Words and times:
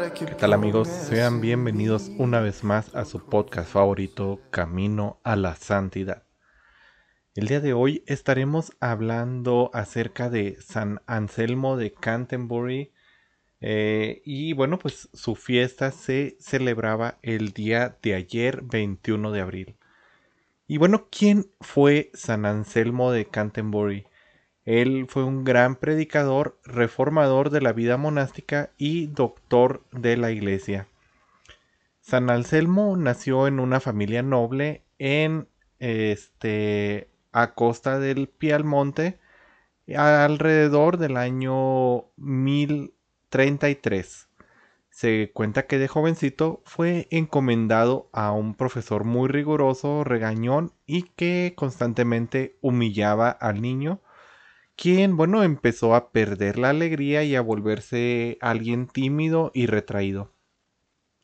¿Qué 0.00 0.34
tal 0.34 0.54
amigos? 0.54 0.88
Sean 0.88 1.42
bienvenidos 1.42 2.10
una 2.16 2.40
vez 2.40 2.64
más 2.64 2.94
a 2.94 3.04
su 3.04 3.22
podcast 3.26 3.70
favorito, 3.70 4.40
Camino 4.50 5.20
a 5.24 5.36
la 5.36 5.56
Santidad. 5.56 6.22
El 7.34 7.48
día 7.48 7.60
de 7.60 7.74
hoy 7.74 8.02
estaremos 8.06 8.72
hablando 8.80 9.70
acerca 9.74 10.30
de 10.30 10.56
San 10.62 11.02
Anselmo 11.06 11.76
de 11.76 11.92
Canterbury. 11.92 12.92
eh, 13.60 14.22
y 14.24 14.54
bueno, 14.54 14.78
pues 14.78 15.10
su 15.12 15.34
fiesta 15.36 15.90
se 15.90 16.38
celebraba 16.40 17.18
el 17.20 17.52
día 17.52 17.98
de 18.02 18.14
ayer, 18.14 18.62
21 18.62 19.32
de 19.32 19.40
abril. 19.42 19.76
Y 20.66 20.78
bueno, 20.78 21.08
¿quién 21.10 21.50
fue 21.60 22.10
San 22.14 22.46
Anselmo 22.46 23.12
de 23.12 23.26
Canterbury? 23.26 24.06
Él 24.70 25.06
fue 25.08 25.24
un 25.24 25.42
gran 25.42 25.74
predicador, 25.74 26.56
reformador 26.64 27.50
de 27.50 27.60
la 27.60 27.72
vida 27.72 27.96
monástica 27.96 28.70
y 28.78 29.08
doctor 29.08 29.82
de 29.90 30.16
la 30.16 30.30
iglesia. 30.30 30.86
San 32.00 32.30
Anselmo 32.30 32.96
nació 32.96 33.48
en 33.48 33.58
una 33.58 33.80
familia 33.80 34.22
noble 34.22 34.84
en 35.00 35.48
este 35.80 37.10
a 37.32 37.54
costa 37.54 37.98
del 37.98 38.28
Pialmonte 38.28 39.18
alrededor 39.96 40.98
del 40.98 41.16
año 41.16 42.04
1033. 42.14 44.28
Se 44.88 45.32
cuenta 45.34 45.66
que 45.66 45.78
de 45.78 45.88
jovencito 45.88 46.62
fue 46.64 47.08
encomendado 47.10 48.08
a 48.12 48.30
un 48.30 48.54
profesor 48.54 49.02
muy 49.02 49.28
riguroso, 49.28 50.04
regañón 50.04 50.70
y 50.86 51.10
que 51.16 51.54
constantemente 51.56 52.56
humillaba 52.60 53.30
al 53.30 53.62
niño 53.62 54.00
bueno, 55.12 55.42
empezó 55.42 55.94
a 55.94 56.10
perder 56.10 56.58
la 56.58 56.70
alegría 56.70 57.22
y 57.24 57.36
a 57.36 57.40
volverse 57.42 58.38
alguien 58.40 58.86
tímido 58.86 59.50
y 59.54 59.66
retraído. 59.66 60.32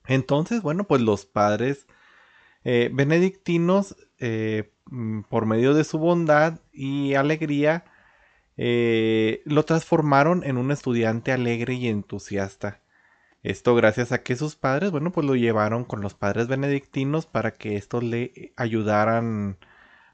Entonces, 0.07 0.63
bueno, 0.63 0.85
pues 0.85 1.01
los 1.03 1.27
padres 1.27 1.87
eh, 2.65 2.91
benedictinos, 2.93 3.97
eh, 4.19 4.73
mm, 4.91 5.23
por 5.23 5.47
medio 5.47 5.75
de 5.75 5.85
su 5.85 5.99
bondad 5.99 6.61
y 6.73 7.15
alegría, 7.15 7.85
eh, 8.57 9.43
lo 9.47 9.65
transformaron 9.65 10.45
en 10.45 10.57
un 10.59 10.71
estudiante 10.71 11.33
alegre 11.33 11.75
y 11.75 11.89
entusiasta. 11.89 12.81
Esto 13.43 13.75
gracias 13.77 14.13
a 14.13 14.23
que 14.23 14.37
sus 14.37 14.57
padres, 14.57 14.91
bueno, 14.91 15.13
pues 15.13 15.27
lo 15.27 15.37
llevaron 15.37 15.85
con 15.85 16.01
los 16.01 16.15
padres 16.15 16.49
benedictinos 16.49 17.27
para 17.27 17.53
que 17.53 17.77
estos 17.77 18.03
le 18.05 18.53
ayudaran 18.57 19.59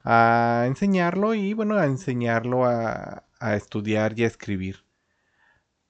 a 0.05 0.65
enseñarlo 0.67 1.35
y, 1.35 1.55
bueno, 1.55 1.77
a 1.79 1.87
enseñarlo 1.87 2.67
a, 2.67 3.25
a 3.43 3.57
estudiar 3.57 4.19
y 4.19 4.25
a 4.25 4.27
escribir. 4.27 4.85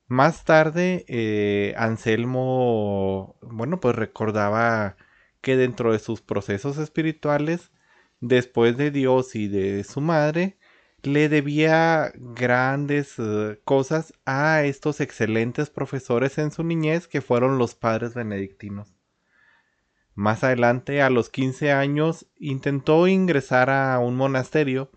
Más 0.08 0.44
tarde, 0.44 1.04
eh, 1.08 1.74
Anselmo, 1.76 3.36
bueno, 3.42 3.80
pues 3.80 3.96
recordaba 3.96 4.96
que 5.40 5.56
dentro 5.56 5.92
de 5.92 5.98
sus 5.98 6.20
procesos 6.22 6.78
espirituales, 6.78 7.72
después 8.20 8.76
de 8.76 8.90
Dios 8.90 9.34
y 9.34 9.48
de 9.48 9.84
su 9.84 10.00
madre, 10.00 10.58
le 11.02 11.28
debía 11.28 12.12
grandes 12.14 13.14
eh, 13.18 13.60
cosas 13.64 14.14
a 14.24 14.62
estos 14.64 15.00
excelentes 15.00 15.70
profesores 15.70 16.38
en 16.38 16.52
su 16.52 16.62
niñez 16.62 17.08
que 17.08 17.20
fueron 17.20 17.58
los 17.58 17.74
padres 17.74 18.14
benedictinos. 18.14 18.94
Más 20.14 20.44
adelante, 20.44 21.02
a 21.02 21.10
los 21.10 21.30
15 21.30 21.72
años, 21.72 22.26
intentó 22.38 23.08
ingresar 23.08 23.70
a 23.70 23.98
un 23.98 24.14
monasterio, 24.16 24.90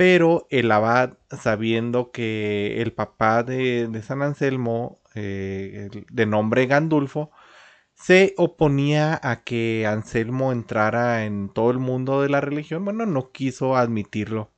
pero 0.00 0.46
el 0.48 0.72
abad, 0.72 1.18
sabiendo 1.28 2.10
que 2.10 2.80
el 2.80 2.90
papá 2.94 3.42
de, 3.42 4.00
San 4.02 4.22
Anselmo, 4.22 4.98
eh, 5.14 5.90
de 6.10 6.24
nombre 6.24 6.64
Gandulfo, 6.64 7.30
se 7.92 8.32
oponía 8.38 9.20
a 9.22 9.44
que 9.44 9.86
Anselmo 9.86 10.52
entrara 10.52 11.26
en 11.26 11.50
todo 11.50 11.70
el 11.70 11.80
mundo 11.80 12.22
de 12.22 12.30
la 12.30 12.40
religión, 12.40 12.82
bueno, 12.82 13.04
no 13.04 13.30
quiso 13.30 13.76
admitirlo. 13.76 14.50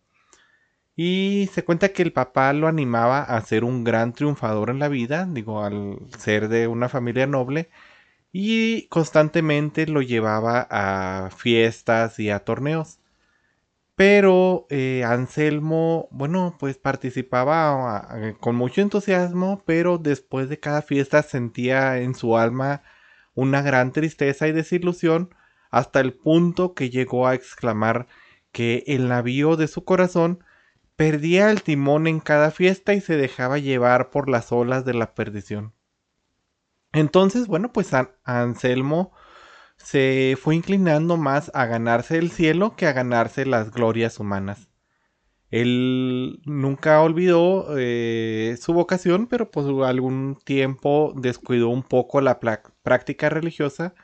Y 0.94 1.50
se 1.52 1.64
cuenta 1.64 1.88
que 1.92 2.02
el 2.02 2.12
papá 2.12 2.52
lo 2.52 2.68
animaba 2.68 3.22
a 3.24 3.40
ser 3.40 3.64
un 3.64 3.82
gran 3.82 4.12
triunfador 4.12 4.70
en 4.70 4.78
la 4.78 4.86
vida, 4.86 5.26
digo, 5.28 5.64
al 5.64 5.98
ser 6.18 6.48
de 6.50 6.68
una 6.68 6.88
familia 6.88 7.26
noble, 7.26 7.68
y 8.32 8.86
constantemente 8.90 9.88
lo 9.88 10.02
llevaba 10.02 10.68
a 10.70 11.30
fiestas 11.30 12.20
y 12.20 12.30
a 12.30 12.44
torneos. 12.44 13.00
Pero 13.94 14.66
eh, 14.70 15.04
Anselmo, 15.04 16.08
bueno, 16.10 16.56
pues 16.58 16.78
participaba 16.78 17.96
ah, 17.98 18.32
con 18.40 18.56
mucho 18.56 18.80
entusiasmo, 18.80 19.62
pero 19.66 19.98
después 19.98 20.48
de 20.48 20.58
cada 20.58 20.82
fiesta 20.82 21.22
sentía 21.22 21.98
en 21.98 22.14
su 22.14 22.36
alma 22.38 22.82
una 23.34 23.62
gran 23.62 23.92
tristeza 23.92 24.48
y 24.48 24.52
desilusión, 24.52 25.34
hasta 25.70 26.00
el 26.00 26.14
punto 26.14 26.74
que 26.74 26.90
llegó 26.90 27.26
a 27.26 27.34
exclamar 27.34 28.06
que 28.52 28.84
el 28.86 29.08
navío 29.08 29.56
de 29.56 29.68
su 29.68 29.84
corazón 29.84 30.44
perdía 30.96 31.50
el 31.50 31.62
timón 31.62 32.06
en 32.06 32.20
cada 32.20 32.50
fiesta 32.50 32.94
y 32.94 33.00
se 33.00 33.16
dejaba 33.16 33.58
llevar 33.58 34.10
por 34.10 34.28
las 34.28 34.52
olas 34.52 34.84
de 34.84 34.94
la 34.94 35.14
perdición. 35.14 35.74
Entonces, 36.92 37.46
bueno, 37.46 37.72
pues 37.72 37.94
An- 37.94 38.10
Anselmo 38.24 39.12
se 39.82 40.36
fue 40.40 40.56
inclinando 40.56 41.16
más 41.16 41.50
a 41.54 41.66
ganarse 41.66 42.18
el 42.18 42.30
cielo 42.30 42.76
que 42.76 42.86
a 42.86 42.92
ganarse 42.92 43.46
las 43.46 43.70
glorias 43.70 44.18
humanas. 44.20 44.68
Él 45.50 46.40
nunca 46.46 47.02
olvidó 47.02 47.76
eh, 47.76 48.56
su 48.58 48.72
vocación, 48.72 49.26
pero 49.26 49.50
pues 49.50 49.66
algún 49.86 50.38
tiempo 50.44 51.12
descuidó 51.14 51.68
un 51.68 51.82
poco 51.82 52.22
la 52.22 52.40
práctica 52.40 53.28
religiosa 53.28 53.94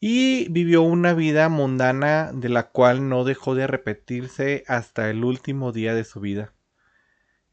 y 0.00 0.48
vivió 0.50 0.82
una 0.82 1.14
vida 1.14 1.48
mundana 1.48 2.32
de 2.34 2.48
la 2.48 2.64
cual 2.70 3.08
no 3.08 3.24
dejó 3.24 3.54
de 3.54 3.66
repetirse 3.66 4.64
hasta 4.66 5.08
el 5.08 5.24
último 5.24 5.72
día 5.72 5.94
de 5.94 6.04
su 6.04 6.20
vida. 6.20 6.52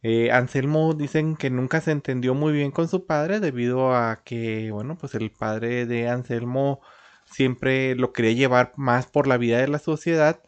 Eh, 0.02 0.32
Anselmo 0.32 0.94
dicen 0.94 1.38
que 1.38 1.50
nunca 1.50 1.82
se 1.82 1.92
entendió 1.92 2.34
muy 2.34 2.52
bien 2.52 2.72
con 2.72 2.88
su 2.90 3.06
padre 3.06 3.40
debido 3.40 3.96
a 3.96 4.24
que, 4.26 4.70
bueno, 4.72 4.98
pues 4.98 5.16
el 5.16 5.32
padre 5.32 5.86
de 5.86 6.10
Anselmo 6.10 6.82
siempre 7.34 7.96
lo 7.96 8.14
quería 8.14 8.34
llevar 8.34 8.74
más 8.78 9.08
por 9.08 9.28
la 9.28 9.38
vida 9.38 9.60
de 9.60 9.68
la 9.68 9.80
sociedad, 9.80 10.42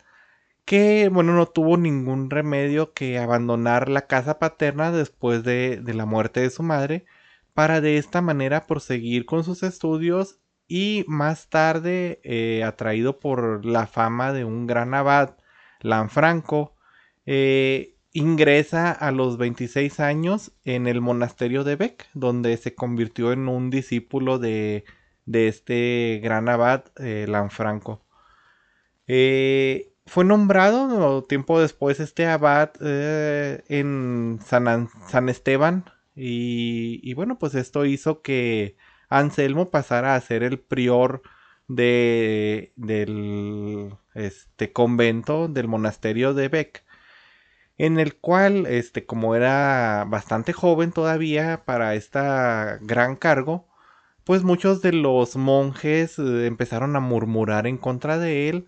que, 0.66 1.10
bueno, 1.12 1.34
no 1.34 1.46
tuvo 1.48 1.78
ningún 1.78 2.30
remedio 2.30 2.94
que 2.94 3.20
abandonar 3.20 3.90
la 3.90 4.08
casa 4.08 4.40
paterna 4.40 4.92
después 4.92 5.44
de, 5.44 5.82
la 5.86 6.06
muerte 6.06 6.42
de 6.42 6.50
su 6.50 6.64
madre, 6.64 7.06
para 7.54 7.82
de 7.82 7.98
esta 7.98 8.22
manera 8.22 8.66
proseguir 8.68 9.26
con 9.26 9.44
sus 9.44 9.64
estudios 9.64 10.40
y 10.68 11.06
más 11.08 11.50
tarde, 11.50 12.20
eh, 12.24 12.64
atraído 12.64 13.20
por 13.20 13.66
la 13.66 13.88
fama 13.88 14.34
de 14.34 14.46
un 14.46 14.68
gran 14.68 14.94
abad, 14.94 15.38
Lanfranco, 15.82 16.76
eh, 17.26 17.96
ingresa 18.12 18.92
a 18.92 19.12
los 19.12 19.38
26 19.38 20.00
años 20.00 20.54
en 20.64 20.88
el 20.88 21.02
monasterio 21.02 21.64
de 21.64 21.76
Bec, 21.76 22.08
donde 22.14 22.58
se 22.58 22.74
convirtió 22.74 23.32
en 23.32 23.48
un 23.48 23.70
discípulo 23.70 24.40
de, 24.40 24.86
de 25.26 25.48
este 25.48 26.20
gran 26.24 26.50
abad, 26.50 26.86
eh, 26.98 27.26
Lanfranco. 27.28 28.04
Eh, 29.08 29.94
fue 30.06 30.26
nombrado 30.26 31.24
tiempo 31.24 31.60
después 31.60 32.00
este 32.00 32.28
abad 32.28 32.72
eh, 32.82 33.64
en 33.70 34.40
San, 34.46 34.68
An- 34.68 34.90
San 35.08 35.30
Esteban 35.30 35.86
y, 36.16 37.00
y 37.04 37.14
bueno, 37.14 37.38
pues 37.40 37.56
esto 37.56 37.86
hizo 37.86 38.22
que 38.22 38.78
Anselmo 39.10 39.70
pasara 39.72 40.16
a 40.16 40.22
ser 40.22 40.44
el 40.44 40.60
prior 40.60 41.22
de, 41.68 42.74
del 42.76 43.96
este, 44.14 44.72
convento 44.74 45.48
del 45.48 45.68
monasterio 45.68 46.34
de 46.34 46.48
Bec 46.50 46.84
en 47.78 48.00
el 48.00 48.16
cual, 48.18 48.66
este, 48.68 49.06
como 49.06 49.36
era 49.36 50.06
bastante 50.08 50.54
joven 50.54 50.92
todavía 50.92 51.64
para 51.66 51.96
esta 51.96 52.78
gran 52.82 53.16
cargo, 53.16 53.68
pues 54.26 54.44
muchos 54.44 54.82
de 54.82 54.94
los 54.94 55.38
monjes 55.38 56.20
eh, 56.20 56.48
empezaron 56.48 56.96
a 56.96 57.00
murmurar 57.00 57.68
en 57.68 57.78
contra 57.78 58.18
de 58.20 58.50
él 58.50 58.68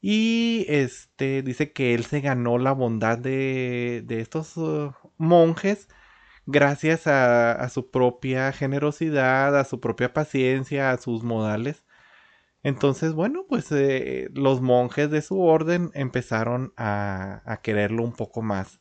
y 0.00 0.66
este 0.68 1.42
dice 1.42 1.72
que 1.72 1.94
él 1.94 2.04
se 2.04 2.20
ganó 2.20 2.58
la 2.58 2.72
bondad 2.72 3.18
de, 3.18 4.02
de 4.06 4.20
estos 4.20 4.56
uh, 4.56 4.92
monjes 5.18 5.88
gracias 6.46 7.06
a, 7.06 7.52
a 7.52 7.68
su 7.70 7.90
propia 7.90 8.52
generosidad, 8.52 9.58
a 9.58 9.64
su 9.64 9.80
propia 9.80 10.12
paciencia, 10.12 10.90
a 10.90 10.98
sus 10.98 11.22
modales. 11.24 11.84
Entonces, 12.64 13.12
bueno, 13.12 13.44
pues 13.46 13.70
eh, 13.72 14.30
los 14.32 14.62
monjes 14.62 15.10
de 15.10 15.20
su 15.20 15.40
orden 15.40 15.90
empezaron 15.94 16.72
a, 16.78 17.60
quererlo 17.62 18.02
un 18.02 18.14
poco 18.14 18.40
más. 18.40 18.80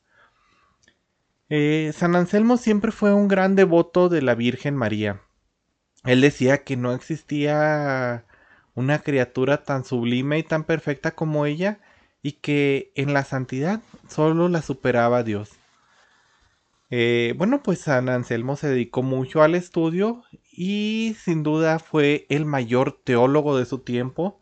Eh, 1.50 1.92
San 1.94 2.16
Anselmo 2.16 2.56
siempre 2.56 2.94
fue 2.94 3.14
un 3.14 3.28
gran 3.28 3.56
devoto 3.56 4.08
de 4.08 4.22
la 4.22 4.36
Virgen 4.36 4.78
María. 4.78 5.22
Él 6.04 6.22
decía 6.22 6.64
que 6.64 6.78
no 6.78 6.94
existía 6.94 8.26
una 8.76 9.00
criatura 9.00 9.64
tan 9.64 9.86
sublime 9.86 10.40
y 10.40 10.44
tan 10.44 10.64
perfecta 10.64 11.12
como 11.12 11.46
ella 11.46 11.80
y 12.22 12.34
que 12.34 12.92
en 12.96 13.14
la 13.14 13.24
santidad 13.24 13.82
solo 14.10 14.50
la 14.50 14.62
superaba 14.62 15.24
Dios. 15.24 15.52
Eh, 16.90 17.34
bueno, 17.38 17.64
pues 17.64 17.80
San 17.80 18.10
Anselmo 18.10 18.56
se 18.56 18.70
dedicó 18.70 19.02
mucho 19.02 19.42
al 19.42 19.56
estudio 19.56 20.24
y 20.52 21.16
sin 21.20 21.42
duda 21.42 21.80
fue 21.80 22.26
el 22.30 22.46
mayor 22.46 23.02
teólogo 23.04 23.58
de 23.58 23.66
su 23.66 23.80
tiempo 23.80 24.40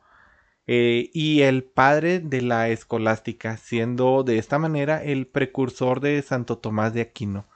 eh, 0.67 1.09
y 1.13 1.41
el 1.41 1.63
padre 1.63 2.19
de 2.19 2.41
la 2.41 2.69
escolástica, 2.69 3.57
siendo 3.57 4.23
de 4.23 4.37
esta 4.37 4.59
manera 4.59 5.03
el 5.03 5.27
precursor 5.27 6.01
de 6.01 6.21
Santo 6.21 6.57
Tomás 6.57 6.93
de 6.93 7.01
Aquino. 7.01 7.47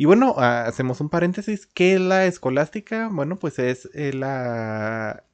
Y 0.00 0.06
bueno, 0.06 0.34
ah, 0.38 0.64
hacemos 0.66 1.02
un 1.02 1.10
paréntesis. 1.10 1.66
¿Qué 1.66 1.92
es 1.92 2.00
la 2.00 2.24
escolástica? 2.24 3.10
Bueno, 3.12 3.36
pues 3.36 3.58
es 3.58 3.90
eh, 3.92 4.14
la 4.14 5.24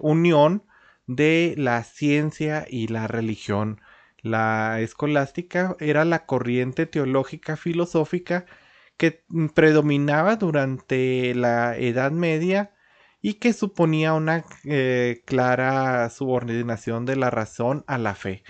unión 0.00 0.62
de 1.08 1.56
la 1.58 1.82
ciencia 1.82 2.64
y 2.70 2.86
la 2.86 3.08
religión. 3.08 3.80
La 4.22 4.78
escolástica 4.80 5.76
era 5.80 6.04
la 6.04 6.26
corriente 6.26 6.86
teológica 6.86 7.56
filosófica 7.56 8.46
que 8.96 9.24
predominaba 9.56 10.36
durante 10.36 11.34
la 11.34 11.76
Edad 11.76 12.12
Media 12.12 12.72
y 13.20 13.34
que 13.34 13.52
suponía 13.52 14.14
una 14.14 14.44
eh, 14.64 15.22
clara 15.26 16.08
subordinación 16.10 17.04
de 17.04 17.16
la 17.16 17.30
razón 17.30 17.82
a 17.88 17.98
la 17.98 18.14
fe. 18.14 18.44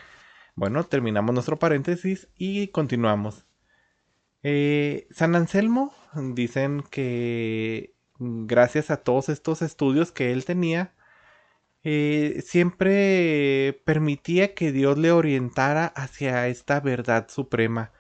Bueno, 0.57 0.85
terminamos 0.85 1.33
nuestro 1.33 1.59
paréntesis 1.59 2.29
y 2.37 2.69
continuamos. 2.69 3.48
Eh, 4.43 5.09
San 5.11 5.35
Anselmo 5.35 5.93
dicen 6.15 6.83
que 6.91 7.95
gracias 8.19 8.91
a 8.91 8.99
todos 8.99 9.29
estos 9.29 9.63
estudios 9.63 10.13
que 10.13 10.33
él 10.33 10.45
tenía, 10.45 10.95
eh, 11.85 12.43
siempre 12.45 13.83
permitía 13.85 14.55
que 14.55 14.73
Dios 14.73 14.99
le 14.99 15.13
orientara 15.13 15.87
hacia 15.87 16.49
esta 16.49 16.81
verdad 16.81 17.29
suprema. 17.29 17.93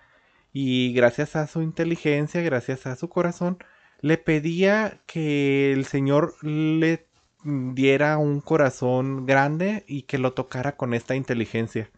Y 0.52 0.92
gracias 0.94 1.36
a 1.36 1.46
su 1.46 1.62
inteligencia, 1.62 2.42
gracias 2.42 2.86
a 2.86 2.96
su 2.96 3.08
corazón, 3.08 3.58
le 4.00 4.18
pedía 4.18 5.02
que 5.06 5.72
el 5.72 5.84
Señor 5.86 6.34
le 6.44 7.08
diera 7.44 8.18
un 8.18 8.40
corazón 8.40 9.26
grande 9.26 9.84
y 9.86 10.02
que 10.02 10.18
lo 10.18 10.34
tocara 10.34 10.76
con 10.76 10.94
esta 10.94 11.14
inteligencia. 11.16 11.90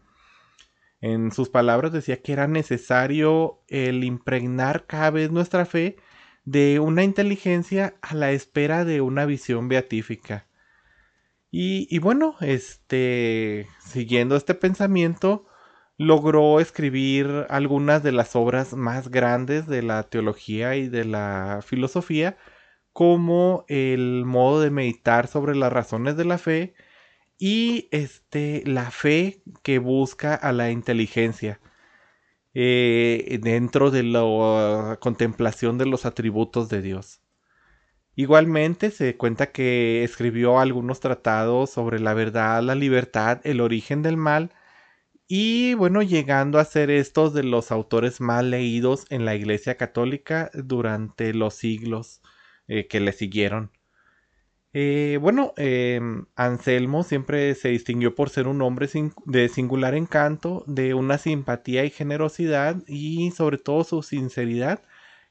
En 1.01 1.31
sus 1.31 1.49
palabras 1.49 1.91
decía 1.91 2.21
que 2.21 2.31
era 2.31 2.47
necesario 2.47 3.63
el 3.67 4.03
impregnar 4.03 4.85
cada 4.85 5.09
vez 5.09 5.31
nuestra 5.31 5.65
fe 5.65 5.97
de 6.45 6.79
una 6.79 7.03
inteligencia 7.03 7.95
a 8.01 8.13
la 8.13 8.31
espera 8.31 8.85
de 8.85 9.01
una 9.01 9.25
visión 9.25 9.67
beatífica. 9.67 10.47
Y, 11.53 11.99
bueno, 11.99 12.35
este, 12.39 13.67
siguiendo 13.79 14.37
este 14.37 14.55
pensamiento, 14.55 15.47
logró 15.97 16.61
escribir 16.61 17.45
algunas 17.49 18.03
de 18.03 18.13
las 18.13 18.35
obras 18.37 18.73
más 18.73 19.09
grandes 19.09 19.67
de 19.67 19.81
la 19.81 20.03
teología 20.03 20.77
y 20.77 20.87
de 20.87 21.03
la 21.03 21.59
filosofía, 21.65 22.37
como 22.93 23.65
el 23.67 24.23
modo 24.25 24.61
de 24.61 24.71
meditar 24.71 25.27
sobre 25.27 25.55
las 25.55 25.73
razones 25.73 26.15
de 26.15 26.25
la 26.25 26.37
fe 26.37 26.73
y 27.41 27.89
este, 27.89 28.61
la 28.67 28.91
fe 28.91 29.41
que 29.63 29.79
busca 29.79 30.35
a 30.35 30.51
la 30.51 30.69
inteligencia 30.69 31.59
eh, 32.53 33.39
dentro 33.41 33.89
de 33.89 34.03
la 34.03 34.97
contemplación 35.01 35.79
de 35.79 35.87
los 35.87 36.05
atributos 36.05 36.69
de 36.69 36.83
Dios. 36.83 37.19
Igualmente 38.15 38.91
se 38.91 39.17
cuenta 39.17 39.51
que 39.51 40.03
escribió 40.03 40.59
algunos 40.59 40.99
tratados 40.99 41.71
sobre 41.71 41.99
la 41.99 42.13
verdad, 42.13 42.61
la 42.61 42.75
libertad, 42.75 43.41
el 43.43 43.61
origen 43.61 44.03
del 44.03 44.17
mal, 44.17 44.51
y 45.27 45.73
bueno, 45.73 46.03
llegando 46.03 46.59
a 46.59 46.65
ser 46.65 46.91
estos 46.91 47.33
de 47.33 47.43
los 47.43 47.71
autores 47.71 48.21
más 48.21 48.43
leídos 48.43 49.07
en 49.09 49.25
la 49.25 49.33
Iglesia 49.35 49.77
Católica 49.77 50.51
durante 50.53 51.33
los 51.33 51.55
siglos 51.55 52.21
eh, 52.67 52.87
que 52.87 52.99
le 52.99 53.13
siguieron. 53.13 53.71
Eh, 54.73 55.17
bueno, 55.21 55.53
em, 55.57 56.25
Anselmo 56.35 57.03
siempre 57.03 57.55
se 57.55 57.69
distinguió 57.69 58.15
por 58.15 58.29
ser 58.29 58.47
un 58.47 58.61
hombre 58.61 58.87
de 59.25 59.49
singular 59.49 59.95
encanto, 59.95 60.63
de 60.65 60.93
una 60.93 61.17
simpatía 61.17 61.83
y 61.83 61.89
generosidad 61.89 62.81
y 62.87 63.31
sobre 63.31 63.57
todo 63.57 63.83
su 63.83 64.01
sinceridad 64.01 64.81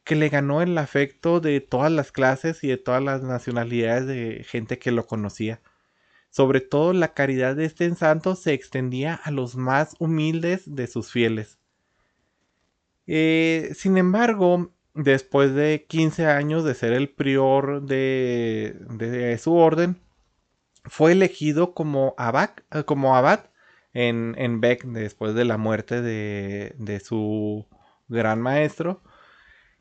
que 0.04 0.14
le 0.16 0.28
ganó 0.28 0.62
el 0.62 0.76
afecto 0.78 1.40
de 1.40 1.60
todas 1.60 1.92
las 1.92 2.12
clases 2.12 2.62
y 2.64 2.68
de 2.68 2.76
todas 2.78 3.02
las 3.02 3.22
nacionalidades 3.22 4.06
de 4.06 4.44
gente 4.48 4.78
que 4.78 4.92
lo 4.92 5.06
conocía. 5.06 5.60
Sobre 6.30 6.60
todo 6.60 6.92
la 6.92 7.14
caridad 7.14 7.56
de 7.56 7.64
este 7.66 7.94
santo 7.94 8.36
se 8.36 8.52
extendía 8.54 9.14
a 9.14 9.30
los 9.30 9.56
más 9.56 9.96
humildes 9.98 10.62
de 10.74 10.86
sus 10.86 11.10
fieles. 11.12 11.58
Eh, 13.06 13.72
sin 13.74 13.98
embargo, 13.98 14.72
después 15.02 15.54
de 15.54 15.86
15 15.88 16.26
años 16.26 16.64
de 16.64 16.74
ser 16.74 16.92
el 16.92 17.08
prior 17.08 17.82
de, 17.82 19.38
su 19.42 19.54
orden, 19.54 20.00
fue 20.84 21.12
elegido 21.12 21.74
como 21.74 22.14
abad, 22.18 22.50
como 22.86 23.16
abad 23.16 23.50
en, 23.92 24.34
en 24.38 24.60
Beck 24.60 24.84
después 24.84 25.34
de 25.34 25.44
la 25.44 25.58
muerte 25.58 26.02
de, 26.02 26.74
de 26.78 27.00
su 27.00 27.66
gran 28.08 28.40
maestro. 28.40 29.02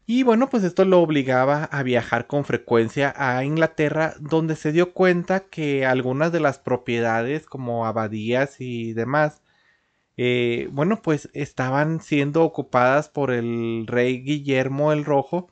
Y 0.06 0.24
bueno, 0.24 0.50
pues 0.50 0.64
esto 0.64 0.86
lo 0.86 1.02
obligaba 1.02 1.66
a 1.66 1.84
viajar 1.84 2.26
con 2.26 2.44
frecuencia 2.44 3.14
a 3.16 3.44
Inglaterra, 3.44 4.16
donde 4.20 4.56
se 4.56 4.72
dio 4.72 4.92
cuenta 4.94 5.42
que 5.42 5.86
algunas 5.86 6.32
de 6.32 6.40
las 6.40 6.58
propiedades 6.58 7.46
como 7.46 7.86
abadías 7.86 8.60
y 8.60 8.94
demás, 8.94 9.44
eh, 10.22 10.68
bueno, 10.74 11.02
pues 11.02 11.30
estaban 11.34 12.02
siendo 12.02 12.44
ocupadas 12.44 13.08
por 13.08 13.32
el 13.32 13.86
rey 13.88 14.22
Guillermo 14.22 14.92
el 14.92 15.06
Rojo, 15.06 15.48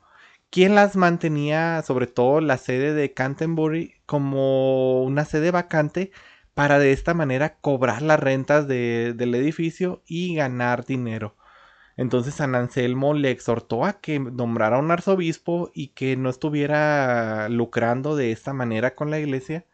quien 0.50 0.74
las 0.74 0.94
mantenía, 0.94 1.82
sobre 1.82 2.06
todo 2.06 2.42
la 2.42 2.58
sede 2.58 2.92
de 2.92 3.14
Canterbury, 3.14 3.94
como 4.04 5.02
una 5.04 5.24
sede 5.24 5.50
vacante 5.52 6.12
para 6.52 6.78
de 6.78 6.92
esta 6.92 7.14
manera 7.14 7.56
cobrar 7.60 8.02
las 8.02 8.20
rentas 8.20 8.68
del 8.68 9.34
edificio 9.34 10.02
y 10.06 10.34
ganar 10.34 10.84
dinero. 10.84 11.34
Entonces 11.96 12.34
San 12.34 12.54
Anselmo 12.54 13.14
le 13.14 13.30
exhortó 13.30 13.86
a 13.86 14.00
que 14.00 14.20
nombrara 14.20 14.78
un 14.78 14.90
arzobispo 14.90 15.70
y 15.74 15.88
que 15.94 16.16
no 16.16 16.28
estuviera 16.30 17.48
lucrando 17.48 18.16
de 18.16 18.32
esta 18.32 18.52
manera 18.52 18.94
con 18.94 19.10
la 19.10 19.18
iglesia. 19.18 19.64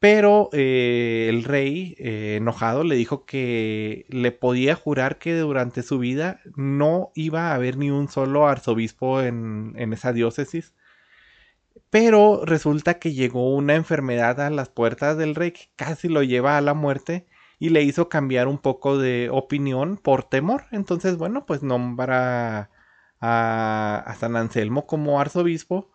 Pero 0.00 0.48
eh, 0.52 1.26
el 1.28 1.44
rey, 1.44 1.94
eh, 1.98 2.36
enojado, 2.38 2.84
le 2.84 2.96
dijo 2.96 3.26
que 3.26 4.06
le 4.08 4.32
podía 4.32 4.74
jurar 4.74 5.18
que 5.18 5.36
durante 5.36 5.82
su 5.82 5.98
vida 5.98 6.40
no 6.56 7.12
iba 7.14 7.50
a 7.50 7.54
haber 7.54 7.76
ni 7.76 7.90
un 7.90 8.08
solo 8.08 8.48
arzobispo 8.48 9.20
en, 9.22 9.74
en 9.76 9.92
esa 9.92 10.12
diócesis. 10.12 10.74
Pero 11.90 12.42
resulta 12.44 12.98
que 12.98 13.12
llegó 13.12 13.54
una 13.54 13.74
enfermedad 13.74 14.40
a 14.40 14.50
las 14.50 14.68
puertas 14.70 15.16
del 15.18 15.34
rey 15.34 15.52
que 15.52 15.70
casi 15.76 16.08
lo 16.08 16.22
lleva 16.22 16.56
a 16.56 16.60
la 16.60 16.74
muerte 16.74 17.26
y 17.60 17.68
le 17.68 17.82
hizo 17.82 18.08
cambiar 18.08 18.48
un 18.48 18.58
poco 18.58 18.98
de 18.98 19.28
opinión 19.30 19.98
por 19.98 20.24
temor. 20.24 20.64
Entonces, 20.72 21.16
bueno, 21.18 21.46
pues 21.46 21.62
nombra 21.62 22.70
a, 23.20 24.16
San 24.18 24.36
Anselmo 24.36 24.86
como 24.86 25.20
arzobispo. 25.20 25.90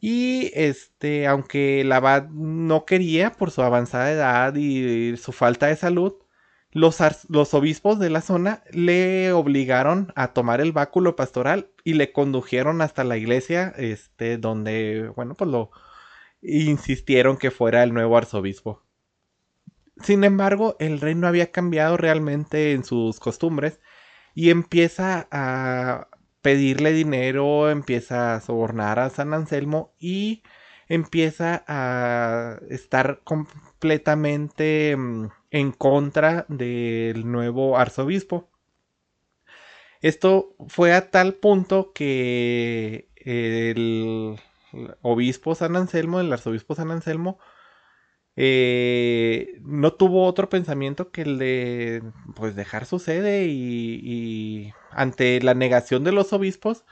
Y 0.00 0.50
este, 0.54 1.26
aunque 1.26 1.82
el 1.82 1.92
abad 1.92 2.28
no 2.30 2.86
quería 2.86 3.32
por 3.32 3.50
su 3.50 3.62
avanzada 3.62 4.10
edad 4.10 4.54
y 4.56 5.16
su 5.18 5.32
falta 5.32 5.66
de 5.66 5.76
salud, 5.76 6.14
los, 6.72 6.98
los, 7.28 7.52
obispos 7.54 7.98
de 7.98 8.10
la 8.10 8.20
zona 8.20 8.62
le 8.70 9.32
obligaron 9.32 10.12
a 10.14 10.32
tomar 10.32 10.60
el 10.60 10.72
báculo 10.72 11.16
pastoral 11.16 11.70
y 11.84 11.94
le 11.94 12.12
condujeron 12.12 12.80
hasta 12.80 13.04
la 13.04 13.16
iglesia, 13.16 13.74
este, 13.76 14.38
donde, 14.38 15.12
bueno, 15.16 15.34
pues 15.34 15.50
lo 15.50 15.70
insistieron 16.42 17.36
que 17.36 17.50
fuera 17.50 17.82
el 17.82 17.92
nuevo 17.92 18.16
arzobispo. 18.16 18.82
Sin 20.02 20.24
embargo, 20.24 20.76
el 20.78 21.00
rey 21.00 21.14
no 21.14 21.26
había 21.26 21.50
cambiado 21.50 21.96
realmente 21.96 22.72
en 22.72 22.84
sus 22.84 23.20
costumbres 23.20 23.80
y 24.34 24.50
empieza 24.50 25.28
a 25.30 26.08
pedirle 26.42 26.92
dinero, 26.92 27.70
empieza 27.70 28.34
a 28.34 28.40
sobornar 28.40 28.98
a 28.98 29.10
San 29.10 29.34
Anselmo 29.34 29.94
y 29.98 30.42
empieza 30.88 31.64
a 31.68 32.58
estar 32.70 33.20
completamente 33.24 34.96
mm, 34.96 35.28
en 35.50 35.72
contra 35.72 36.46
del 36.48 37.30
nuevo 37.30 37.78
arzobispo. 37.78 38.50
Esto 40.00 40.54
fue 40.68 40.94
a 40.94 41.10
tal 41.10 41.34
punto 41.34 41.92
que 41.92 43.08
el 43.16 44.38
obispo 45.02 45.54
San 45.54 45.76
Anselmo, 45.76 46.20
el 46.20 46.32
arzobispo 46.32 46.74
San 46.74 46.90
Anselmo, 46.90 47.38
eh, 48.42 49.60
no 49.64 49.92
tuvo 49.92 50.24
otro 50.24 50.48
pensamiento 50.48 51.10
que 51.10 51.20
el 51.20 51.38
de 51.38 52.02
pues 52.34 52.56
dejar 52.56 52.86
su 52.86 52.98
sede 52.98 53.44
y, 53.46 54.72
ante 54.90 55.42
la 55.42 55.52
negación 55.52 56.04
de 56.04 56.12
los 56.12 56.32
obispos, 56.32 56.86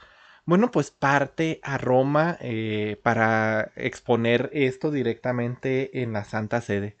bueno, 0.45 0.69
pues 0.69 0.91
parte 0.91 1.59
a 1.63 1.79
Roma 1.79 2.37
eh, 2.41 2.99
para 3.03 3.71
exponer 3.75 4.51
esto 4.53 4.91
directamente 4.91 6.03
en 6.03 6.13
la 6.13 6.23
Santa 6.23 6.61
Sede. 6.61 6.97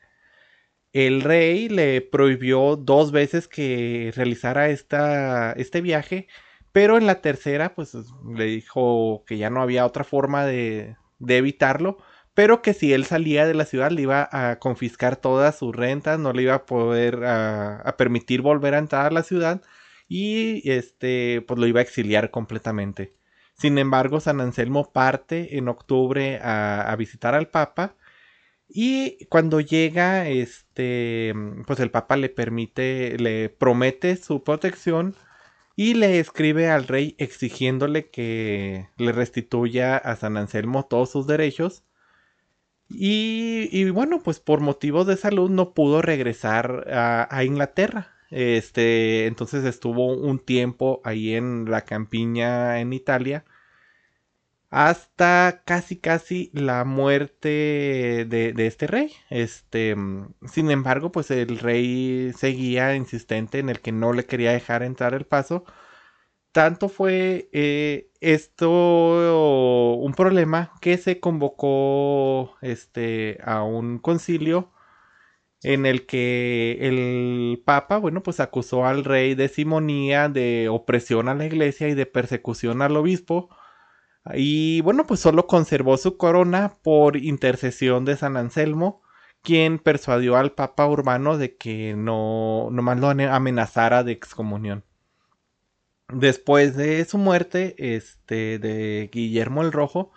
El 0.93 1.21
rey 1.21 1.69
le 1.69 2.01
prohibió 2.01 2.75
dos 2.75 3.11
veces 3.11 3.47
que 3.47 4.11
realizara 4.15 4.69
esta, 4.69 5.51
este 5.53 5.81
viaje, 5.81 6.27
pero 6.71 6.97
en 6.97 7.05
la 7.05 7.21
tercera, 7.21 7.75
pues 7.75 7.95
le 8.35 8.45
dijo 8.45 9.23
que 9.27 9.37
ya 9.37 9.51
no 9.51 9.61
había 9.61 9.85
otra 9.85 10.03
forma 10.03 10.45
de, 10.45 10.97
de 11.19 11.37
evitarlo 11.37 11.99
pero 12.39 12.61
que 12.61 12.73
si 12.73 12.93
él 12.93 13.03
salía 13.03 13.45
de 13.45 13.53
la 13.53 13.65
ciudad 13.65 13.91
le 13.91 14.03
iba 14.03 14.29
a 14.31 14.59
confiscar 14.59 15.17
todas 15.17 15.57
sus 15.57 15.75
rentas, 15.75 16.17
no 16.19 16.31
le 16.31 16.43
iba 16.43 16.53
a 16.53 16.65
poder 16.65 17.25
a, 17.25 17.95
permitir 17.97 18.41
volver 18.41 18.75
a 18.75 18.77
entrar 18.77 19.07
a 19.07 19.11
la 19.11 19.23
ciudad 19.23 19.61
y 20.07 20.61
este 20.71 21.43
pues 21.45 21.59
lo 21.59 21.67
iba 21.67 21.81
a 21.81 21.83
exiliar 21.83 22.31
completamente. 22.31 23.13
Sin 23.57 23.77
embargo, 23.77 24.21
San 24.21 24.39
Anselmo 24.39 24.93
parte 24.93 25.57
en 25.57 25.67
octubre 25.67 26.39
a, 26.41 26.95
visitar 26.97 27.35
al 27.35 27.49
Papa 27.49 27.97
y 28.69 29.25
cuando 29.25 29.59
llega, 29.59 30.29
este, 30.29 31.33
pues 31.67 31.81
el 31.81 31.91
Papa 31.91 32.15
le 32.15 32.29
permite, 32.29 33.17
le 33.19 33.49
promete 33.49 34.15
su 34.15 34.45
protección 34.45 35.13
y 35.75 35.93
le 35.93 36.19
escribe 36.21 36.69
al 36.69 36.87
rey 36.87 37.15
exigiéndole 37.17 38.09
que 38.09 38.87
le 38.95 39.11
restituya 39.11 39.97
a 39.97 40.15
San 40.15 40.37
Anselmo 40.37 40.85
todos 40.85 41.11
sus 41.11 41.27
derechos 41.27 41.83
y, 42.89 43.89
bueno, 43.91 44.21
pues 44.23 44.39
por 44.39 44.61
motivos 44.61 45.05
de 45.07 45.15
salud 45.17 45.49
no 45.49 45.73
pudo 45.73 46.01
regresar 46.01 46.87
a, 46.91 47.43
Inglaterra. 47.43 48.13
Este, 48.31 49.27
entonces 49.27 49.63
estuvo 49.65 50.13
un 50.15 50.39
tiempo 50.39 51.01
ahí 51.03 51.35
en 51.35 51.69
la 51.69 51.81
campiña 51.81 52.79
en 52.79 52.93
Italia. 52.93 53.45
Hasta 54.71 55.63
casi 55.65 55.97
casi 55.97 56.51
la 56.53 56.83
muerte 56.85 58.27
de, 58.27 58.53
de, 58.55 58.67
este 58.67 58.87
rey. 58.87 59.11
Este, 59.29 59.95
sin 60.51 60.71
embargo, 60.71 61.11
pues 61.11 61.31
el 61.31 61.57
rey 61.59 62.31
seguía 62.37 62.95
insistente 62.95 63.59
en 63.59 63.69
el 63.69 63.79
que 63.81 63.91
no 63.91 64.13
le 64.13 64.25
quería 64.25 64.51
dejar 64.51 64.83
entrar 64.83 65.13
el 65.13 65.25
paso 65.25 65.65
tanto 66.51 66.89
fue 66.89 67.49
eh, 67.53 68.11
esto 68.21 69.97
un 70.01 70.13
problema 70.13 70.73
que 70.81 70.97
se 70.97 71.19
convocó 71.19 72.55
este, 72.61 73.39
a 73.43 73.63
un 73.63 73.99
concilio 73.99 74.71
en 75.63 75.85
el 75.85 76.05
que 76.05 76.77
el 76.81 77.61
Papa, 77.65 77.97
bueno, 77.97 78.23
pues 78.23 78.39
acusó 78.39 78.85
al 78.85 79.03
rey 79.03 79.35
de 79.35 79.49
simonía, 79.49 80.29
de 80.29 80.69
opresión 80.69 81.27
a 81.29 81.35
la 81.35 81.45
iglesia 81.45 81.89
y 81.89 81.95
de 81.95 82.05
persecución 82.05 82.81
al 82.81 82.95
obispo. 82.97 83.49
Y 84.33 84.81
bueno, 84.81 85.05
pues 85.07 85.19
solo 85.21 85.47
conservó 85.47 85.97
su 85.97 86.17
corona 86.17 86.77
por 86.83 87.17
intercesión 87.17 88.05
de 88.05 88.17
San 88.17 88.37
Anselmo, 88.37 89.01
quien 89.41 89.79
persuadió 89.79 90.37
al 90.37 90.53
Papa 90.53 90.87
Urbano 90.87 91.37
de 91.37 91.57
que 91.57 91.95
no, 91.95 92.69
no 92.71 92.81
más 92.81 92.99
lo 92.99 93.09
amenazara 93.09 94.03
de 94.03 94.11
excomunión. 94.13 94.85
Después 96.11 96.75
de 96.75 97.05
su 97.05 97.17
muerte, 97.19 97.75
este, 97.77 98.57
de 98.57 99.09
Guillermo 99.11 99.61
el 99.61 99.71
Rojo, 99.71 100.11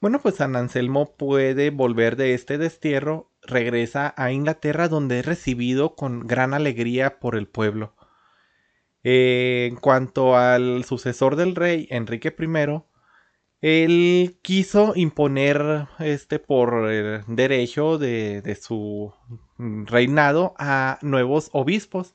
bueno, 0.00 0.20
pues 0.20 0.36
San 0.36 0.56
Anselmo 0.56 1.16
puede 1.16 1.70
volver 1.70 2.16
de 2.16 2.34
este 2.34 2.58
destierro, 2.58 3.32
regresa 3.42 4.14
a 4.16 4.32
Inglaterra 4.32 4.88
donde 4.88 5.20
es 5.20 5.26
recibido 5.26 5.94
con 5.94 6.26
gran 6.26 6.54
alegría 6.54 7.20
por 7.20 7.36
el 7.36 7.46
pueblo. 7.48 7.94
en 9.04 9.76
cuanto 9.76 10.36
al 10.36 10.84
sucesor 10.84 11.36
del 11.36 11.54
rey, 11.54 11.86
Enrique 11.90 12.34
I, 12.38 12.82
él 13.60 14.38
quiso 14.42 14.92
imponer 14.96 15.88
este 15.98 16.38
por 16.38 17.24
derecho 17.26 17.98
de, 17.98 18.42
de 18.42 18.54
su 18.56 19.12
reinado 19.58 20.54
a 20.58 20.98
nuevos 21.02 21.50
obispos 21.52 22.14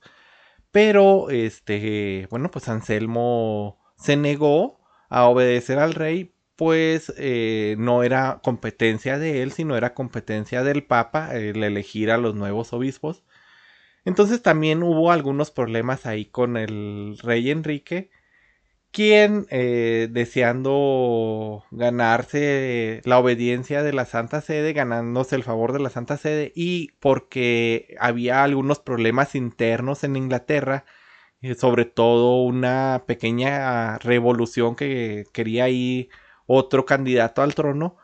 pero, 0.73 1.29
este, 1.29 2.27
bueno, 2.31 2.49
pues 2.49 2.67
Anselmo 2.67 3.79
se 3.95 4.17
negó 4.17 4.81
a 5.07 5.27
obedecer 5.27 5.77
al 5.77 5.93
rey, 5.93 6.33
pues 6.55 7.13
eh, 7.17 7.75
no 7.77 8.01
era 8.01 8.41
competencia 8.43 9.19
de 9.19 9.43
él, 9.43 9.51
sino 9.51 9.77
era 9.77 9.93
competencia 9.93 10.63
del 10.63 10.83
Papa 10.83 11.35
el 11.35 11.63
elegir 11.63 12.09
a 12.09 12.17
los 12.17 12.33
nuevos 12.33 12.73
obispos. 12.73 13.23
Entonces 14.03 14.41
también 14.41 14.81
hubo 14.81 15.11
algunos 15.11 15.51
problemas 15.51 16.07
ahí 16.07 16.25
con 16.25 16.57
el 16.57 17.19
rey 17.21 17.51
Enrique, 17.51 18.09
quien 18.93 19.47
eh, 19.49 20.07
deseando 20.11 21.65
ganarse 21.71 23.01
la 23.05 23.19
obediencia 23.19 23.83
de 23.83 23.91
la 23.91 24.05
Santa 24.05 24.39
Sede, 24.41 24.71
ganándose 24.73 25.35
el 25.35 25.43
favor 25.43 25.73
de 25.73 25.79
la 25.79 25.89
Santa 25.89 26.15
Sede 26.17 26.53
y 26.55 26.91
porque 26.99 27.95
había 27.99 28.43
algunos 28.43 28.79
problemas 28.79 29.35
internos 29.35 30.03
en 30.03 30.15
Inglaterra, 30.15 30.85
eh, 31.41 31.55
sobre 31.55 31.85
todo 31.85 32.43
una 32.43 33.03
pequeña 33.07 33.97
revolución 33.99 34.75
que 34.75 35.25
quería 35.33 35.69
ir 35.69 36.09
otro 36.45 36.85
candidato 36.85 37.41
al 37.41 37.55
trono, 37.55 37.97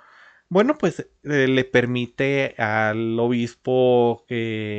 bueno, 0.50 0.80
pues 0.80 1.08
eh, 1.24 1.48
le 1.48 1.64
permite 1.64 2.56
al 2.58 3.20
obispo, 3.20 4.26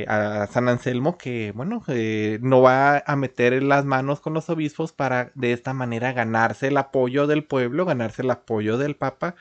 a 0.08 0.48
San 0.48 0.68
Anselmo, 0.68 1.16
que, 1.16 1.52
bueno, 1.52 1.82
eh, 1.88 2.40
no 2.42 2.60
va 2.60 2.98
a 3.06 3.16
meter 3.16 3.62
las 3.62 3.84
manos 3.84 4.20
con 4.20 4.34
los 4.34 4.50
obispos 4.50 4.92
para 4.92 5.30
de 5.36 5.52
esta 5.52 5.72
manera 5.72 6.12
ganarse 6.12 6.68
el 6.68 6.76
apoyo 6.76 7.28
del 7.28 7.44
pueblo, 7.44 7.84
ganarse 7.86 8.22
el 8.22 8.30
apoyo 8.32 8.78
del 8.78 8.96
Papa 8.96 9.36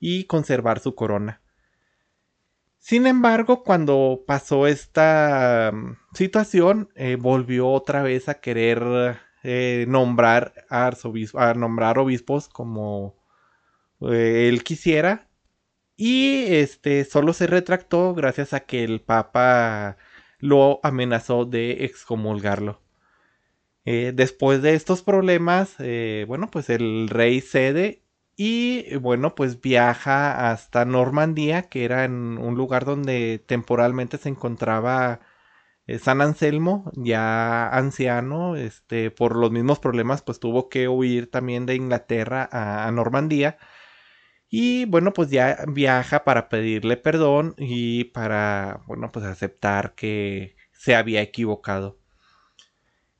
y 0.00 0.24
conservar 0.24 0.80
su 0.80 0.94
corona. 0.94 1.42
Sin 2.78 3.06
embargo, 3.06 3.62
cuando 3.62 4.24
pasó 4.26 4.66
esta 4.66 5.72
mm, 5.74 5.96
situación, 6.14 6.90
eh, 6.94 7.16
volvió 7.20 7.68
otra 7.68 8.02
vez 8.02 8.28
a 8.28 8.40
querer 8.40 9.18
nombrar 9.86 10.54
a 10.70 11.54
nombrar 11.54 11.98
obispos 12.00 12.48
como 12.48 13.14
él 14.00 14.64
quisiera 14.64 15.25
y 15.96 16.44
este 16.54 17.04
solo 17.04 17.32
se 17.32 17.46
retractó 17.46 18.14
gracias 18.14 18.52
a 18.52 18.60
que 18.60 18.84
el 18.84 19.00
Papa 19.00 19.96
lo 20.38 20.80
amenazó 20.82 21.44
de 21.46 21.84
excomulgarlo. 21.84 22.80
Eh, 23.84 24.12
después 24.14 24.62
de 24.62 24.74
estos 24.74 25.02
problemas, 25.02 25.76
eh, 25.78 26.24
bueno, 26.28 26.50
pues 26.50 26.70
el 26.70 27.08
rey 27.08 27.40
cede 27.40 28.02
y 28.36 28.96
bueno, 28.96 29.34
pues 29.34 29.60
viaja 29.60 30.50
hasta 30.50 30.84
Normandía, 30.84 31.62
que 31.64 31.84
era 31.84 32.04
en 32.04 32.38
un 32.38 32.56
lugar 32.56 32.84
donde 32.84 33.42
temporalmente 33.46 34.18
se 34.18 34.28
encontraba 34.28 35.20
eh, 35.86 35.98
San 35.98 36.20
Anselmo, 36.20 36.90
ya 36.96 37.68
anciano, 37.68 38.56
este, 38.56 39.10
por 39.10 39.36
los 39.36 39.52
mismos 39.52 39.78
problemas, 39.78 40.22
pues 40.22 40.40
tuvo 40.40 40.68
que 40.68 40.88
huir 40.88 41.30
también 41.30 41.66
de 41.66 41.76
Inglaterra 41.76 42.48
a 42.52 42.90
Normandía 42.92 43.58
y 44.48 44.84
bueno, 44.86 45.12
pues 45.12 45.30
ya 45.30 45.64
viaja 45.68 46.24
para 46.24 46.48
pedirle 46.48 46.96
perdón 46.96 47.54
y 47.58 48.04
para, 48.04 48.82
bueno, 48.86 49.10
pues 49.12 49.24
aceptar 49.26 49.94
que 49.94 50.56
se 50.72 50.94
había 50.94 51.22
equivocado. 51.22 51.98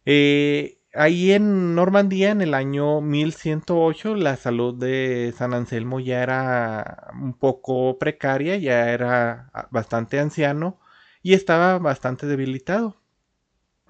Eh, 0.04 0.78
ahí 0.94 1.32
en 1.32 1.74
Normandía, 1.74 2.30
en 2.30 2.40
el 2.42 2.54
año 2.54 3.00
1108, 3.00 4.14
la 4.14 4.36
salud 4.36 4.74
de 4.74 5.34
San 5.36 5.52
Anselmo 5.54 6.00
ya 6.00 6.22
era 6.22 7.08
un 7.20 7.34
poco 7.34 7.98
precaria, 7.98 8.56
ya 8.56 8.90
era 8.90 9.50
bastante 9.70 10.20
anciano 10.20 10.78
y 11.22 11.34
estaba 11.34 11.78
bastante 11.78 12.26
debilitado. 12.26 12.96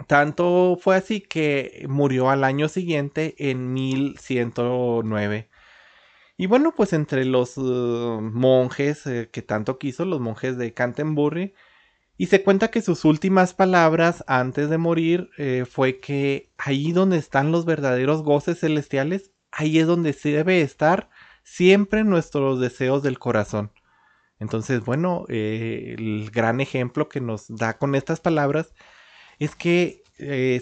Tanto 0.06 0.78
fue 0.80 0.96
así 0.96 1.20
que 1.20 1.86
murió 1.88 2.30
al 2.30 2.44
año 2.44 2.68
siguiente 2.68 3.34
en 3.38 3.72
1109. 3.72 5.48
Y 6.38 6.46
bueno, 6.46 6.74
pues 6.76 6.92
entre 6.92 7.24
los 7.24 7.56
uh, 7.56 8.20
monjes 8.20 9.06
eh, 9.06 9.30
que 9.32 9.42
tanto 9.42 9.78
quiso, 9.78 10.04
los 10.04 10.20
monjes 10.20 10.58
de 10.58 10.74
Canterbury, 10.74 11.54
y 12.18 12.26
se 12.26 12.42
cuenta 12.42 12.70
que 12.70 12.82
sus 12.82 13.04
últimas 13.04 13.54
palabras 13.54 14.24
antes 14.26 14.70
de 14.70 14.78
morir 14.78 15.30
eh, 15.38 15.64
fue 15.70 16.00
que 16.00 16.50
ahí 16.58 16.92
donde 16.92 17.18
están 17.18 17.52
los 17.52 17.64
verdaderos 17.64 18.22
goces 18.22 18.60
celestiales, 18.60 19.32
ahí 19.50 19.78
es 19.78 19.86
donde 19.86 20.12
se 20.12 20.30
debe 20.30 20.60
estar 20.62 21.10
siempre 21.42 22.04
nuestros 22.04 22.60
deseos 22.60 23.02
del 23.02 23.18
corazón. 23.18 23.72
Entonces, 24.38 24.84
bueno, 24.84 25.24
eh, 25.28 25.94
el 25.98 26.30
gran 26.30 26.60
ejemplo 26.60 27.08
que 27.08 27.20
nos 27.20 27.46
da 27.48 27.78
con 27.78 27.94
estas 27.94 28.20
palabras 28.20 28.74
es 29.38 29.54
que 29.54 30.02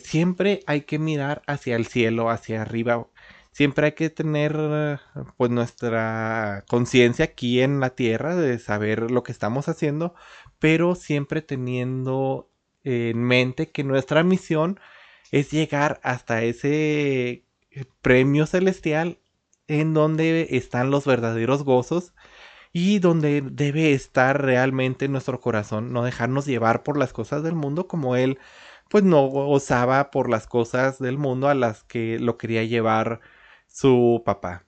siempre 0.02 0.60
hay 0.66 0.82
que 0.82 0.98
mirar 0.98 1.42
hacia 1.46 1.76
el 1.76 1.86
cielo, 1.86 2.28
hacia 2.28 2.62
arriba, 2.62 3.06
siempre 3.54 3.86
hay 3.86 3.92
que 3.92 4.10
tener 4.10 5.00
pues 5.36 5.50
nuestra 5.50 6.64
conciencia 6.68 7.26
aquí 7.26 7.60
en 7.62 7.78
la 7.80 7.90
tierra 7.90 8.34
de 8.34 8.58
saber 8.58 9.12
lo 9.12 9.22
que 9.22 9.32
estamos 9.32 9.68
haciendo, 9.68 10.14
pero 10.58 10.96
siempre 10.96 11.40
teniendo 11.40 12.50
en 12.82 13.22
mente 13.22 13.70
que 13.70 13.84
nuestra 13.84 14.24
misión 14.24 14.80
es 15.30 15.52
llegar 15.52 16.00
hasta 16.02 16.42
ese 16.42 17.44
premio 18.02 18.46
celestial 18.46 19.20
en 19.68 19.94
donde 19.94 20.48
están 20.50 20.90
los 20.90 21.06
verdaderos 21.06 21.62
gozos 21.62 22.12
y 22.72 22.98
donde 22.98 23.40
debe 23.40 23.92
estar 23.92 24.42
realmente 24.42 25.08
nuestro 25.08 25.40
corazón, 25.40 25.92
no 25.92 26.04
dejarnos 26.04 26.46
llevar 26.46 26.82
por 26.82 26.98
las 26.98 27.12
cosas 27.12 27.44
del 27.44 27.54
mundo 27.54 27.86
como 27.86 28.16
él 28.16 28.38
pues 28.88 29.04
no 29.04 29.26
gozaba 29.26 30.10
por 30.10 30.28
las 30.28 30.46
cosas 30.46 30.98
del 30.98 31.18
mundo 31.18 31.48
a 31.48 31.54
las 31.54 31.84
que 31.84 32.18
lo 32.18 32.36
quería 32.38 32.64
llevar 32.64 33.20
su 33.74 34.22
papá. 34.24 34.66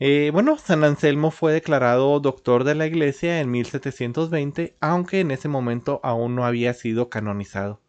Eh, 0.00 0.30
bueno, 0.32 0.58
San 0.58 0.84
Anselmo 0.84 1.30
fue 1.30 1.52
declarado 1.52 2.18
doctor 2.20 2.64
de 2.64 2.74
la 2.74 2.86
iglesia 2.86 3.40
en 3.40 3.50
1720, 3.50 4.76
aunque 4.80 5.20
en 5.20 5.30
ese 5.30 5.48
momento 5.48 6.00
aún 6.02 6.34
no 6.34 6.44
había 6.44 6.74
sido 6.74 7.10
canonizado. 7.10 7.80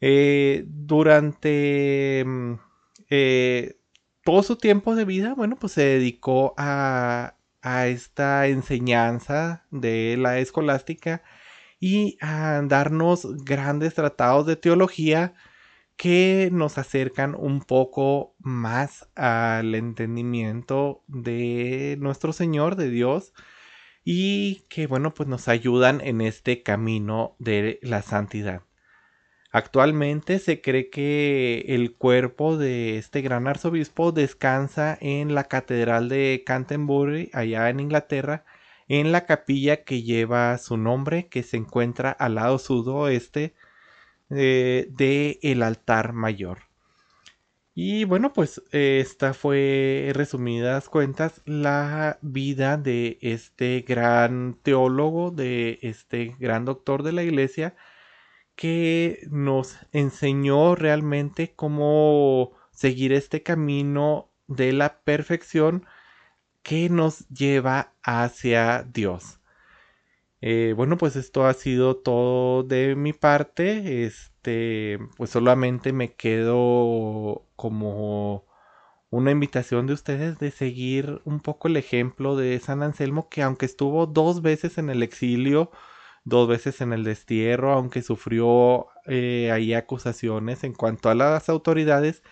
Eh, 0.00 0.64
durante 0.68 2.24
mm, 2.24 2.54
eh, 3.10 3.80
todo 4.24 4.42
su 4.44 4.56
tiempo 4.56 4.94
de 4.94 5.04
vida, 5.04 5.34
bueno, 5.34 5.56
pues 5.56 5.72
se 5.72 5.82
dedicó 5.82 6.54
a, 6.56 7.36
a 7.62 7.86
esta 7.88 8.46
enseñanza 8.46 9.66
de 9.70 10.16
la 10.18 10.38
escolástica 10.38 11.22
y 11.80 12.16
a 12.20 12.62
darnos 12.64 13.44
grandes 13.44 13.94
tratados 13.94 14.46
de 14.46 14.56
teología 14.56 15.34
que 15.96 16.50
nos 16.52 16.78
acercan 16.78 17.34
un 17.34 17.60
poco 17.60 18.34
más 18.38 19.08
al 19.14 19.74
entendimiento 19.74 21.04
de 21.06 21.96
nuestro 22.00 22.32
Señor, 22.32 22.76
de 22.76 22.90
Dios, 22.90 23.32
y 24.04 24.64
que 24.68 24.86
bueno, 24.86 25.14
pues 25.14 25.28
nos 25.28 25.48
ayudan 25.48 26.00
en 26.00 26.20
este 26.20 26.62
camino 26.62 27.36
de 27.38 27.78
la 27.82 28.02
santidad. 28.02 28.62
Actualmente 29.52 30.38
se 30.38 30.62
cree 30.62 30.88
que 30.88 31.66
el 31.68 31.94
cuerpo 31.94 32.56
de 32.56 32.96
este 32.96 33.20
gran 33.20 33.46
arzobispo 33.46 34.10
descansa 34.10 34.96
en 35.00 35.34
la 35.34 35.44
Catedral 35.44 36.08
de 36.08 36.42
Canterbury, 36.46 37.30
allá 37.34 37.68
en 37.68 37.80
Inglaterra, 37.80 38.44
en 38.88 39.12
la 39.12 39.26
capilla 39.26 39.84
que 39.84 40.02
lleva 40.02 40.56
su 40.58 40.78
nombre, 40.78 41.28
que 41.28 41.42
se 41.42 41.58
encuentra 41.58 42.10
al 42.12 42.36
lado 42.36 42.58
sudoeste 42.58 43.54
eh, 44.34 44.88
del 44.90 45.62
altar 45.62 46.12
mayor. 46.12 46.58
Y 47.74 48.04
bueno, 48.04 48.32
pues 48.32 48.62
esta 48.72 49.34
fue, 49.34 50.10
resumidas 50.14 50.88
cuentas, 50.88 51.40
la 51.46 52.18
vida 52.22 52.76
de 52.76 53.18
este 53.22 53.84
gran 53.86 54.58
teólogo, 54.62 55.30
de 55.30 55.78
este 55.82 56.34
gran 56.38 56.64
doctor 56.66 57.02
de 57.02 57.12
la 57.12 57.22
iglesia, 57.22 57.74
que 58.56 59.26
nos 59.30 59.78
enseñó 59.92 60.74
realmente 60.76 61.54
cómo 61.54 62.52
seguir 62.72 63.12
este 63.12 63.42
camino 63.42 64.30
de 64.48 64.72
la 64.72 65.00
perfección 65.02 65.86
que 66.62 66.88
nos 66.90 67.28
lleva 67.28 67.94
hacia 68.02 68.82
Dios. 68.82 69.40
Eh, 70.42 70.74
bueno, 70.76 70.98
pues 70.98 71.14
esto 71.16 71.46
ha 71.46 71.54
sido 71.54 71.96
todo 71.96 72.64
de 72.64 72.96
mi 72.96 73.12
parte. 73.12 74.04
Este, 74.04 74.98
pues 75.16 75.30
solamente 75.30 75.92
me 75.92 76.14
quedo 76.14 77.46
como 77.56 78.46
una 79.10 79.30
invitación 79.30 79.86
de 79.86 79.94
ustedes 79.94 80.38
de 80.38 80.50
seguir 80.50 81.22
un 81.24 81.40
poco 81.40 81.68
el 81.68 81.76
ejemplo 81.76 82.36
de 82.36 82.58
San 82.60 82.82
Anselmo, 82.82 83.28
que 83.28 83.42
aunque 83.42 83.66
estuvo 83.66 84.06
dos 84.06 84.42
veces 84.42 84.78
en 84.78 84.90
el 84.90 85.02
exilio, 85.02 85.70
dos 86.24 86.48
veces 86.48 86.80
en 86.80 86.92
el 86.92 87.04
destierro, 87.04 87.72
aunque 87.72 88.02
sufrió 88.02 88.88
eh, 89.06 89.50
ahí 89.52 89.74
acusaciones 89.74 90.64
en 90.64 90.74
cuanto 90.74 91.10
a 91.10 91.14
las 91.14 91.48
autoridades, 91.48 92.22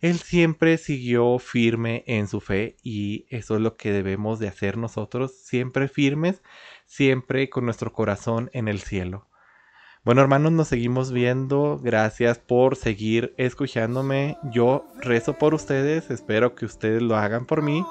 él 0.00 0.18
siempre 0.18 0.78
siguió 0.78 1.38
firme 1.38 2.04
en 2.06 2.28
su 2.28 2.40
fe 2.40 2.76
y 2.82 3.26
eso 3.30 3.56
es 3.56 3.62
lo 3.62 3.76
que 3.76 3.92
debemos 3.92 4.38
de 4.38 4.48
hacer 4.48 4.76
nosotros, 4.76 5.38
siempre 5.38 5.88
firmes, 5.88 6.42
siempre 6.86 7.50
con 7.50 7.64
nuestro 7.64 7.92
corazón 7.92 8.50
en 8.52 8.68
el 8.68 8.80
cielo. 8.80 9.26
Bueno 10.04 10.22
hermanos, 10.22 10.52
nos 10.52 10.68
seguimos 10.68 11.12
viendo. 11.12 11.78
Gracias 11.82 12.38
por 12.38 12.76
seguir 12.76 13.34
escuchándome. 13.36 14.38
Yo 14.52 14.86
rezo 15.00 15.34
por 15.34 15.52
ustedes, 15.52 16.10
espero 16.10 16.54
que 16.54 16.64
ustedes 16.64 17.02
lo 17.02 17.16
hagan 17.16 17.44
por 17.44 17.62
mí 17.62 17.84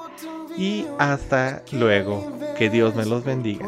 y 0.56 0.86
hasta 0.98 1.62
luego. 1.72 2.32
Que 2.56 2.70
Dios 2.70 2.94
me 2.96 3.04
los 3.04 3.24
bendiga 3.24 3.66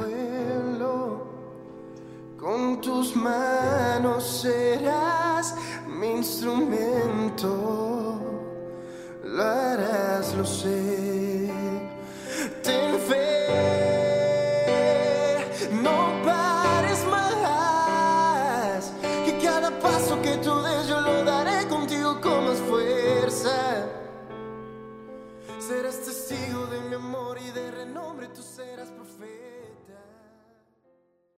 tus 2.80 3.16
manos 3.16 4.42
serás 4.42 5.54
mi 5.86 6.10
instrumento, 6.10 7.40
lo 9.24 9.42
harás, 9.42 10.34
lo. 10.34 11.07